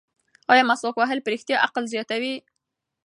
[0.51, 2.35] ایا مسواک وهل په رښتیا عقل زیاتوي؟